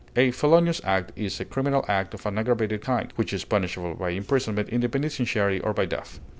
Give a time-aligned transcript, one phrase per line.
[0.15, 4.09] A felonious act is a criminal act of an aggravated kind, which is punishable by
[4.09, 6.19] imprisonment in the penitentiary or by death.